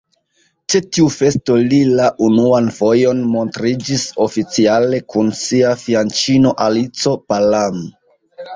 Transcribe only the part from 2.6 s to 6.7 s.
fojon montriĝis oficiale kun sia fianĉino